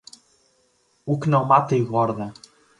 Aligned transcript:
O 1.05 1.19
que 1.19 1.29
não 1.29 1.45
mata 1.45 1.75
engorda. 1.75 2.33